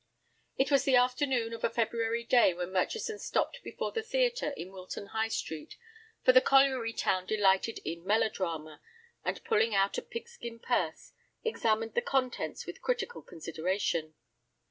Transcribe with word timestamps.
It 0.57 0.71
was 0.71 0.83
the 0.83 0.95
afternoon 0.95 1.53
of 1.53 1.63
a 1.63 1.69
February 1.69 2.23
day 2.23 2.55
when 2.55 2.71
Murchison 2.73 3.19
stopped 3.19 3.59
before 3.63 3.91
the 3.91 4.01
theatre 4.01 4.49
in 4.57 4.71
Wilton 4.71 5.05
High 5.13 5.27
Street, 5.27 5.77
for 6.25 6.31
the 6.31 6.41
colliery 6.41 6.91
town 6.91 7.27
delighted 7.27 7.77
in 7.85 8.03
melodrama, 8.03 8.81
and 9.23 9.43
pulling 9.43 9.75
out 9.75 9.99
a 9.99 10.01
pigskin 10.01 10.57
purse, 10.57 11.13
examined 11.43 11.93
the 11.93 12.01
contents 12.01 12.65
with 12.65 12.81
critical 12.81 13.21
consideration. 13.21 14.15